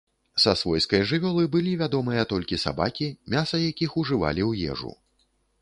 Са 0.43 0.53
свойскай 0.61 1.03
жывёлы 1.11 1.43
былі 1.57 1.75
вядомыя 1.83 2.25
толькі 2.33 2.61
сабакі, 2.65 3.13
мяса 3.37 3.63
якіх 3.69 3.97
ужывалі 4.03 4.41
ў 4.49 4.73
ежу. 4.73 4.91